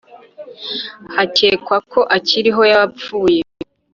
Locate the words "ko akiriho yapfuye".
1.91-3.41